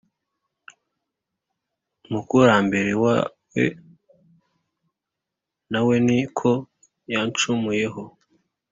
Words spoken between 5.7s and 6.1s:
na we